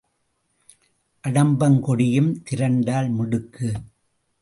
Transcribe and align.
அடம்பங்கொடியும் 1.23 2.31
திரண்டால் 2.43 3.09
மிடுக்கு. 3.09 3.69